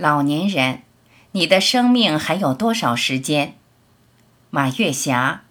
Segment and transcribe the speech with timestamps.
[0.00, 0.82] 老年人，
[1.32, 3.54] 你的生命还有多少时间？
[4.48, 5.42] 马月霞。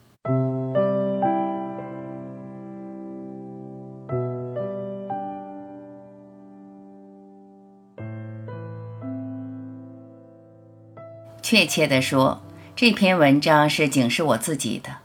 [11.41, 12.41] 确切的说，
[12.73, 14.99] 这篇文章是警示我自己的。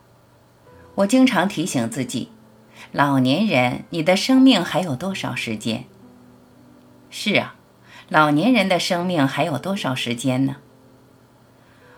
[0.95, 2.30] 我经常提醒自己：
[2.93, 5.86] 老年人，你的生命还有多少时间？
[7.11, 7.56] 是啊。
[8.12, 10.56] 老年人的生命还有多少时间呢？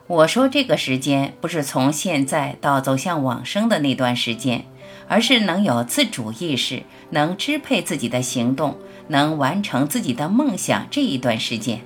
[0.06, 4.64] 我说这个时间不是从现在到走向往生的那段时间，
[5.09, 8.78] 而是能有自主意识、能支配自己的行动、
[9.09, 11.80] 能完成自己的梦想这一段时间。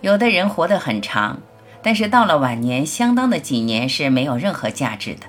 [0.00, 1.38] 有的人活得很长，
[1.80, 5.28] 但是到了晚年，相当的几年是没有任何价值的。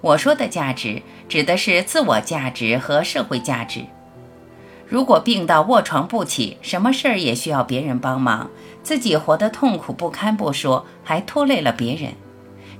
[0.00, 3.84] 我说的价值，指的是自我价值和社会价值。
[4.86, 8.50] 如果病到卧床不起，什么事儿也需要别人帮忙，
[8.82, 12.12] 自己活得痛苦不堪不说，还拖累了别人，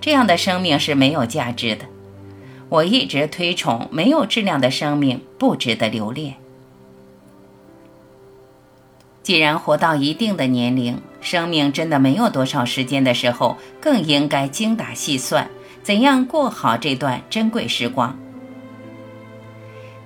[0.01, 1.85] 这样的生命是没有价值的。
[2.69, 6.35] 我一直推崇没有质量的生命不值得留恋。
[9.23, 15.49] 既然活到一定的年龄，生命真的没有多少时间的时候，更应该精打细算，
[15.83, 18.19] 怎样过好这段珍贵时光。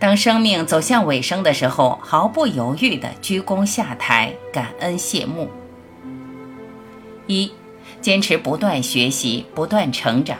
[0.01, 5.51] 当生命走向尾声的时候，毫不犹豫地鞠躬下台，感恩谢幕。
[7.27, 7.51] 一，
[8.01, 10.39] 坚持不断学习，不断成长。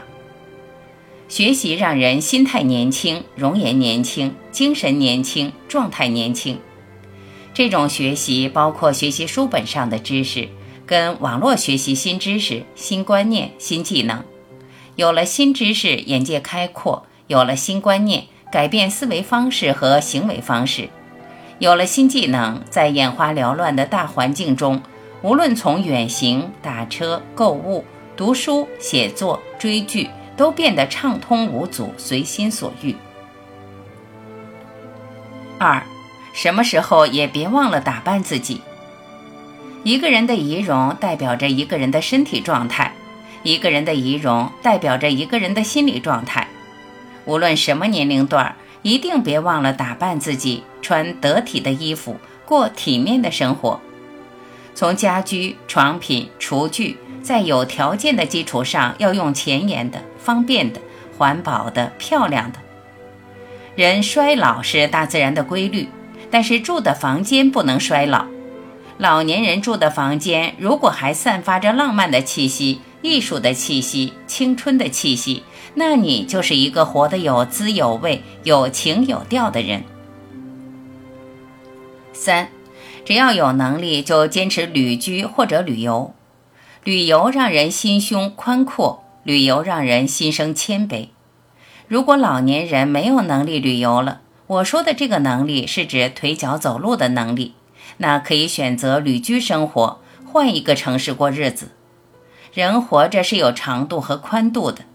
[1.27, 6.59] 学习让人心态年轻，容颜年轻，精神年轻，状态年轻。
[7.53, 10.47] 这种学习包括学习书本上的知识，
[10.85, 14.23] 跟网络学习新知识、新观念、新技能。
[14.95, 18.27] 有了新知识，眼界开阔；有了新观念。
[18.51, 20.89] 改变思维方式和行为方式，
[21.59, 24.81] 有了新技能，在眼花缭乱的大环境中，
[25.21, 27.85] 无论从远行、打车、购物、
[28.17, 32.95] 读书、写作、追剧，都变得畅通无阻，随心所欲。
[35.59, 35.83] 二，
[36.33, 38.61] 什么时候也别忘了打扮自己。
[39.83, 42.93] 一个人的仪容代表着一个人的身体状态，
[43.43, 46.47] 一个人的仪容代表着一个人的心理状态。
[47.29, 53.79] 无论什么年龄段儿，一定别忘了打扮自己，穿得体的衣服，过体面的生活。
[54.73, 60.81] 从家居、床品、厨具，在有条件的基础上，要用前沿的、方便的、
[61.19, 62.57] 环保的、漂亮的。
[63.75, 65.87] 人衰老是大自然的规律，
[66.31, 68.25] 但是住的房间不能衰老。
[68.97, 75.43] 老年人住的房间，如果还散发着浪漫的气息、艺术的气息、青春的气息。
[75.75, 79.83] 那你就是一个活得有滋有味、有情有调的人。
[82.11, 82.49] 三，
[83.05, 86.13] 只要有能力就坚持旅居或者旅游。
[86.83, 91.09] 旅游让人心胸宽阔，旅游让人心生谦卑。
[91.87, 97.53] 如果老年人没有能力旅游了，我说的这个能力是指腿脚走路的能力，
[97.97, 101.69] 那可以选择旅居生活，换一个城市过日子。
[102.53, 104.85] 人活着是有长度和宽度的。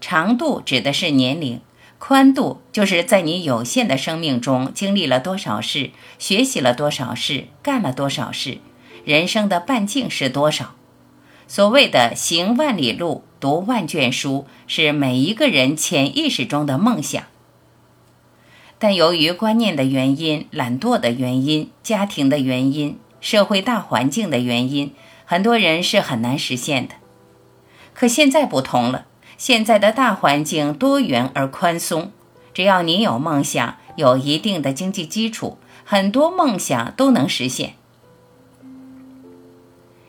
[0.00, 1.60] 长度指的是年龄，
[1.98, 8.58] 宽度就是在你有限的生命中经历了多少事，学习了多少事，干了多少事，
[9.04, 10.74] 人生的半径是多少。
[11.46, 17.24] 所谓的行万里路，读万卷书，是每一个人潜意识中的梦想。
[18.78, 24.94] 但由于观念的原因、懒惰的原因、家庭的原因、社会大环境的原因，
[25.30, 26.94] 很多人是很难实现的。
[27.94, 29.06] 可现在不同了。
[29.38, 32.10] 现在的大环境多元而宽松，
[32.52, 37.74] 只要你有梦想，有一定的经济基础，很多梦想都能实现。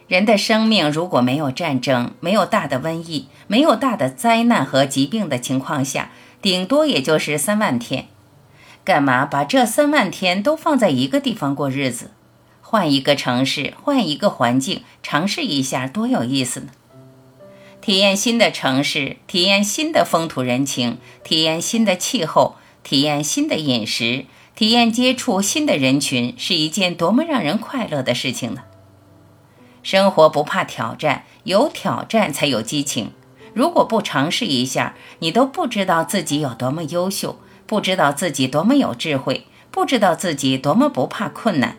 [0.07, 6.09] 人的生命如果没有战争、没有大的瘟疫、没有大的灾难和疾病的情况下，
[6.41, 8.07] 顶多也就是三万天。
[8.83, 12.09] 干嘛把这三万天都放在一个地方过日子？
[12.71, 16.67] 换一个城市，换一个环境，尝试一下，多有意思呢！
[17.81, 24.23] 体验新的城市，体验新的风土人情，体验新的气候，体验新的饮食，
[24.55, 28.61] 体验接触新的人群，是一件多么让人快乐的事情呢？
[29.83, 33.11] 生活不怕挑战，有挑战才有激情。
[33.53, 37.37] 如果不尝试一下，你都不知道自己有多么优秀，
[37.67, 41.75] 不知道自己多么有智慧，不知道自己多么不怕困难。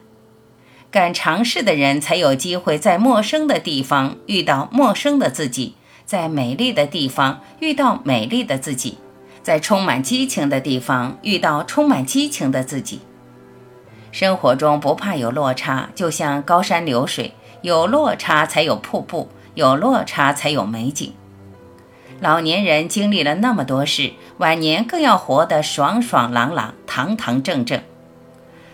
[0.93, 5.75] 敢尝试的人才有机会在陌生的地方遇到陌生的自己。
[6.05, 8.99] 在美丽的地方遇到美丽的自己，
[9.43, 13.01] 在充满激情的地方遇到充满激情的自己。
[14.11, 21.15] 生活中不怕有落差，就像高山流水，有落差才有瀑布，有落差才有美景。
[22.21, 27.81] 老年人经历了那么多事，晚年更要活得爽爽朗朗、堂堂正正。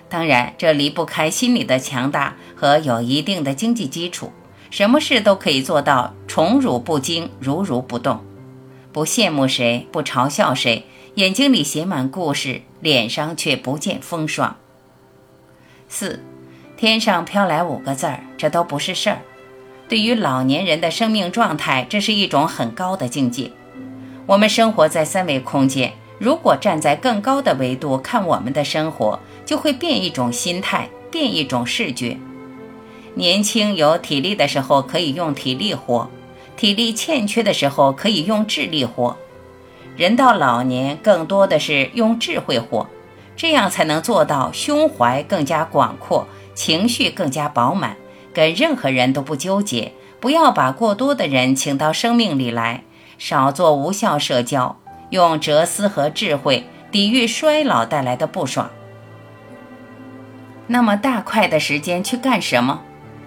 [0.09, 4.33] 当然，这离不开心理的强大和有一定的经济基础，
[4.71, 8.21] 什么事都可以做到宠辱不惊、如如不动，
[8.93, 14.57] 不羡慕谁，不嘲笑谁，眼睛里写满故事，脸上却不见风霜。
[15.89, 16.23] 四，
[16.77, 19.19] 天上飘来五个字儿，这都不是事儿。
[19.89, 23.51] 对于老年人的生命状态，这是一种很高的境界。
[24.27, 29.19] 我们生活在三维空间，如果站在更高的维度看我们的生活，
[29.49, 32.19] 就会变一种心态，变一种视觉。
[33.15, 36.11] 年轻有体力的时候可以用体力活，
[36.55, 39.17] 体力欠缺的时候可以用智力活。
[39.97, 42.87] 人到老年，更多的是用智慧活，
[43.37, 47.97] 这样才能做到胸怀更加广阔，情绪更加饱满。
[48.35, 52.85] 跟任何人都不纠结，不要把过多的人请到生命里来，
[53.17, 54.77] 少做无效社交，
[55.09, 58.69] 用哲思和智慧抵御衰老带来的不爽。
[60.69, 62.83] 那么大块的时间去干什么？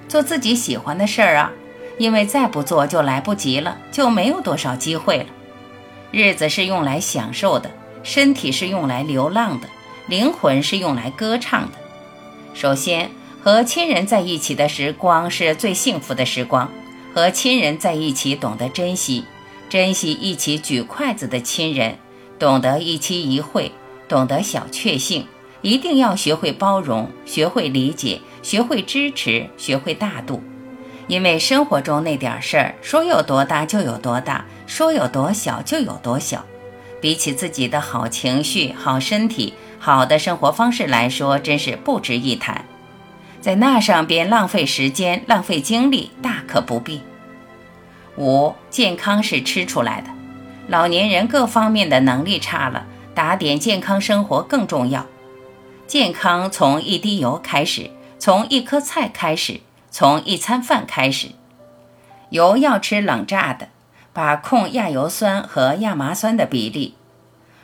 [0.07, 1.51] 做自己喜欢的事儿啊，
[1.97, 5.25] 因为再不做就来不及了，就没有多少机会了。
[6.11, 7.69] 日子是用来享受的，
[8.01, 9.67] 身体是用来流浪的，
[10.07, 11.77] 灵魂是用来歌唱的。
[12.53, 13.11] 首先。
[13.43, 16.71] 和亲人在一起的时光是最幸福的时光。
[17.11, 19.25] 和亲人在一起，懂得珍惜，
[19.67, 21.97] 珍惜一起举筷子的亲人，
[22.38, 23.71] 懂得一期一会，
[24.07, 25.25] 懂得小确幸。
[25.61, 30.41] 一定要学会包容，学会理解，学会支持，学会大度。
[31.07, 36.45] 因为生活中那点事儿，说有多大就有多大，说有多小就有多小。
[36.99, 42.63] 比起自己的好情绪、好身体、好的生活方式来说，真是不值一谈。
[43.39, 47.01] 在那上边浪费时间、浪费精力，大可不必。
[48.17, 50.07] 五，健康是吃出来的，
[50.67, 52.85] 老年人各方面的能力差了，
[53.15, 55.05] 打点健康生活更重要。
[55.91, 59.59] 健康从一滴油开始，从一颗菜开始，
[59.89, 61.31] 从一餐饭开始。
[62.29, 63.67] 油要吃冷榨的，
[64.13, 66.95] 把控亚油酸和亚麻酸的比例。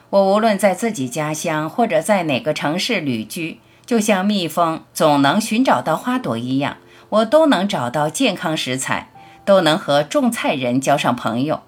[0.09, 3.61] 我无论在自己家乡或者在哪个城市旅居。
[3.85, 6.75] 就像蜜蜂总能寻找到花朵一样，
[7.07, 9.09] 我都能找到健康食材，
[9.45, 11.61] 都能和种菜人交上朋友。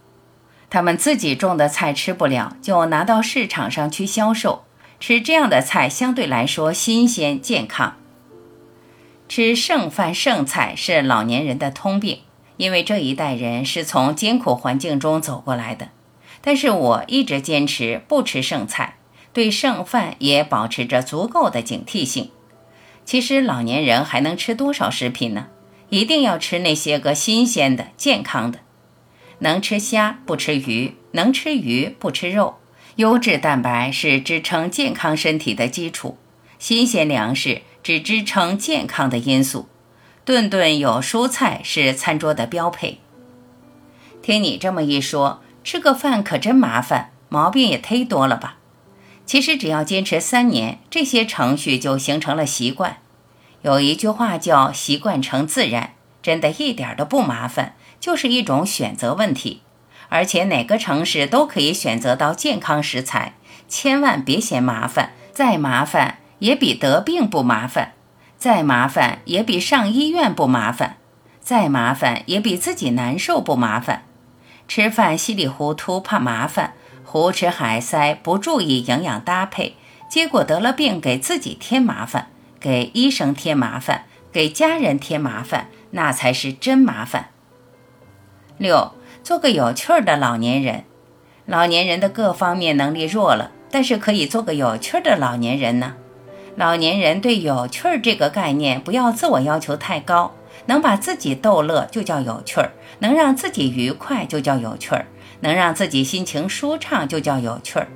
[0.69, 4.65] 他们自己种的菜吃不了，就拿到市场上去销售。
[4.99, 7.95] 吃这样的菜相对来说新鲜健康。
[9.27, 12.19] 吃剩饭剩菜是老年人的通病，
[12.57, 15.89] 因为这一代人是从艰苦环境中走过来的。
[16.41, 18.95] 但是我一直坚持不吃剩菜。
[19.31, 22.31] 对剩饭也保持着足够的警惕性。
[23.05, 25.47] 其实老年人还能吃多少食品呢？
[25.89, 28.59] 一定要吃那些个新鲜的、健康的。
[29.39, 32.57] 能吃虾不吃鱼，能吃鱼不吃肉。
[32.99, 36.17] 优质蛋白是支撑健康身体的基础，
[36.57, 39.69] 新鲜粮食只支撑健康的因素。
[40.25, 42.99] 顿顿有蔬菜是餐桌的标配。
[44.21, 48.57] 听你这么一说，吃个饭可真麻烦，毛病也忒多了吧？
[49.25, 52.97] 其实只要坚持三年，这些程序就形成了习惯。
[53.61, 59.61] 有一句话叫“习惯成自然”，真的一点都不麻烦，就是一种选择问题。
[60.09, 63.33] 而且哪个城市都可以选择到健康食材，
[63.68, 65.13] 千万别嫌麻烦。
[65.31, 67.94] 再麻烦也比得病不麻烦，
[68.37, 70.97] 再麻烦也比上医院不麻烦，
[71.39, 74.04] 再麻烦也比自己难受不麻烦。
[74.68, 76.73] 吃饭稀里糊涂怕麻烦。
[77.06, 79.75] 胡吃海塞，不注意营养搭配，
[80.07, 82.28] 结果得了病，给自己添麻烦，
[82.59, 87.30] 给医生添麻烦，给家人添麻烦，那才是真麻烦。
[88.59, 88.94] 六，
[89.30, 90.86] 做个有趣儿的老年人。
[91.45, 95.94] 老年人的各方面能力弱了，但是可以做个有趣儿的老年人呢。
[96.56, 100.33] 老年人对有趣儿这个概念，不要自我要求太高，
[100.66, 105.06] 能把自己逗乐就叫有趣儿，能让自己愉快就叫有趣儿。
[105.42, 107.88] 能让自己心情舒畅就叫有趣儿，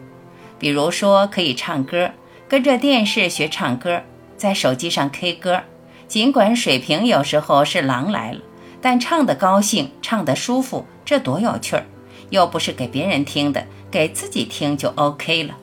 [0.60, 2.12] 比如说可以唱歌，
[2.48, 4.04] 跟着电视学唱歌，
[4.38, 5.62] 在手机上 K 歌，
[6.08, 8.40] 尽管水平有时候是狼来了，
[8.80, 11.86] 但唱得高兴，唱得舒服，这多有趣儿！
[12.30, 15.56] 又不是给别人听的，给自己听就 OK 了。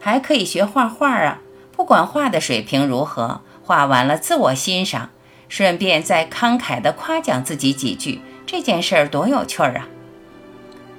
[0.00, 1.40] 还可以学画画啊，
[1.72, 5.10] 不管画的水平如何，画完了自我欣赏，
[5.48, 9.88] 顺便再慷慨地夸奖自己几句，这件事儿多有趣儿啊！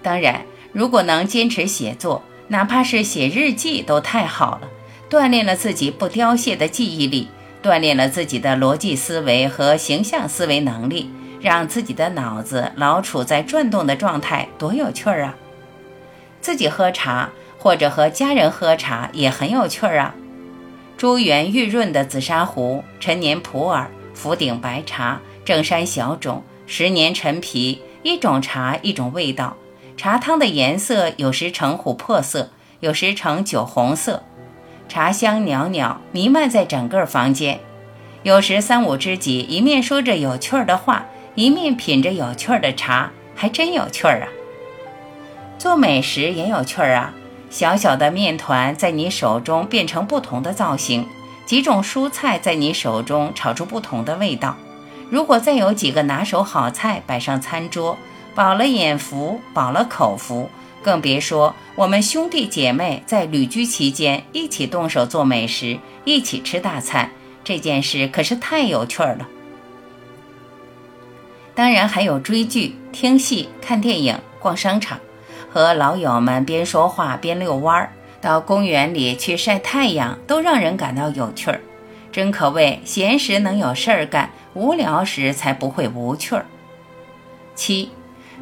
[0.04, 0.42] 当然，
[0.72, 4.70] 如果能坚持写作，哪怕是写日记都太好了。
[5.10, 7.30] 锻炼了自己不凋谢的记忆力，
[7.64, 11.10] 锻炼了自己的逻辑思维和形象思维能力，
[11.42, 15.36] 让自己的脑子老处在转动的状态，多有趣儿啊！
[16.42, 20.16] 自己喝茶或者和家人喝茶也很有趣儿啊。
[20.98, 29.56] 珠圆玉润的紫砂壶，陈年普洱，福鼎白茶，正山小种，十年陈皮，一种茶一种味道。
[29.96, 32.50] 茶汤的颜色有时呈琥珀色，
[32.82, 34.24] 有时呈酒红色，
[34.88, 37.60] 茶香袅袅弥漫在整个房间。
[38.24, 41.06] 有时三五知己一面说着有趣儿的话，
[41.36, 44.28] 一面品着有趣儿的茶，还真有趣儿啊。
[45.58, 47.14] 做美食也有趣儿啊。
[47.50, 51.08] 小小的面团在你手中变成不同的造型，
[51.46, 54.56] 几种蔬菜在你手中炒出不同的味道。
[55.10, 57.98] 如果再有几个拿手好菜摆上餐桌，
[58.36, 60.50] 饱了眼福，饱了口福，
[60.84, 67.10] 更别说我们兄弟姐妹在旅居期间一起动手做美食，一起吃大餐，
[67.44, 69.28] 这件事可是太有趣儿了。
[71.56, 75.00] 当然还有追剧、听戏、看电影、逛商场。
[75.52, 77.92] 和老友们边说话边遛弯儿，
[78.22, 81.60] 到公园里去晒太阳，都让人感到有趣儿。
[82.12, 86.46] 真可谓闲时能有事儿干，无聊时才不会无趣儿。
[87.56, 87.90] 七，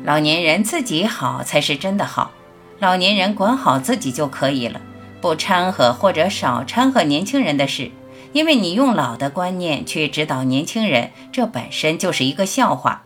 [0.04, 2.32] 老年人自己好才是真的好，
[2.80, 4.82] 老年人管好自己就可以了，
[5.22, 7.90] 不掺和或者少掺和年轻人的事，
[8.38, 13.02] 因为你用老的观念去指导年轻人，这本身就是一个笑话。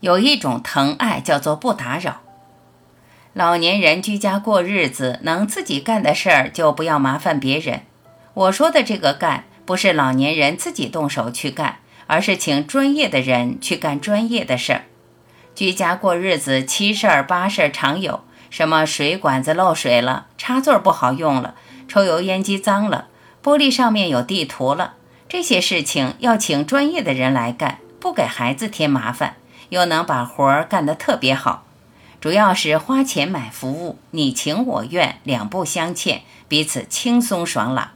[0.00, 2.20] 有一种疼爱叫做不打扰。
[3.32, 7.84] 老年人居家过日子，能自己干的事儿就不要麻烦别人。
[8.34, 14.82] 我说的这个干，不是老年人自己动手去干，而是请专业的人去干专业的事儿。
[15.54, 21.54] 居家过日子，七事儿八事儿常有，什么水管子漏水了，插座不好用了，
[21.88, 23.08] 抽油烟机脏了，
[23.46, 24.94] 玻璃上面有地图了，
[25.28, 29.36] 这些事情要请专业的人来干，不给孩子添麻烦，
[29.68, 31.64] 又能把活儿干得特别好。
[32.20, 37.90] 主要是花钱买服务，你情我愿，两不相欠，彼此轻松爽朗。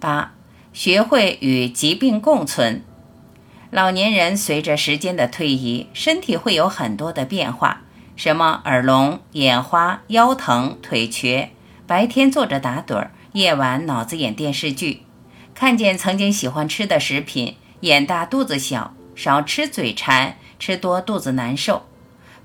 [0.00, 0.32] 八，
[0.72, 2.82] 学会与疾病共存。
[3.70, 7.82] 老年人随着时间的推移，身体会有很多的变化，
[8.16, 11.50] 什么耳聋、眼花、腰疼、腿瘸，
[11.86, 15.04] 白天坐着打盹儿，夜晚脑子演电视剧，
[15.54, 21.86] 看见曾经喜欢吃的食品，眼大肚子小，少吃嘴馋，吃多肚子难受。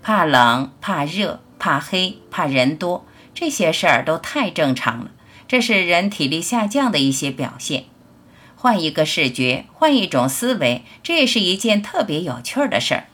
[0.01, 5.11] 怕冷、怕热、怕黑、怕人多，这些事儿都太正常了。
[5.45, 7.83] 这是人体力下降的一些表现。
[8.55, 13.07] 换一个视觉，换一种思维，这也是一件特别有趣儿的事儿。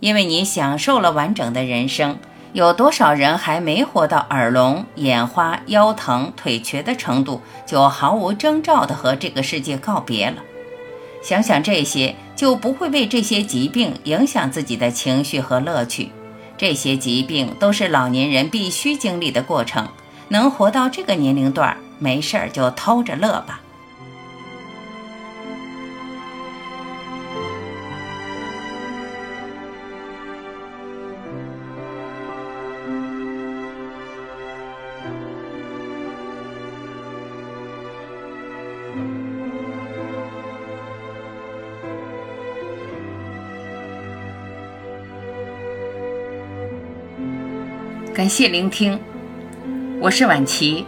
[0.00, 2.18] 因为你享受了完整的人生，
[2.56, 10.36] 有多少人还没活到耳聋、眼花、腰疼、腿瘸的程度，就毫无征兆地和这个世界告别了？
[11.22, 16.10] 想想这些，就不会为这些疾病影响自己的情绪和乐趣。
[16.56, 19.86] 这些疾病都是老年人必须经历的过程，
[20.28, 23.60] 能活到这个年龄段，没事儿就偷着乐吧。
[48.16, 48.98] 感谢聆听，
[50.00, 50.86] 我是婉琪，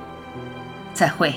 [0.94, 1.30] 再会。